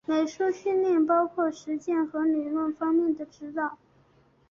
[0.07, 3.77] 美术训练包括实践和理论方面的指导。